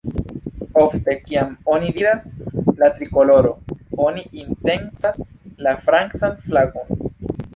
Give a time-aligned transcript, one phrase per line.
[0.83, 2.23] Ofte kiam oni diras
[2.79, 3.51] "la trikoloro",
[4.07, 5.21] oni intencas
[5.67, 7.07] la francan flagon.